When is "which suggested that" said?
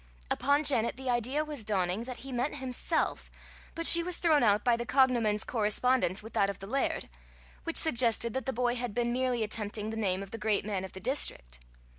7.65-8.47